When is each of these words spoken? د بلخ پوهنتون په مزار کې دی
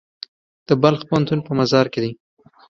د 0.67 0.69
بلخ 0.81 1.01
پوهنتون 1.09 1.39
په 1.43 1.51
مزار 1.59 1.85
کې 1.93 1.99
دی 2.03 2.11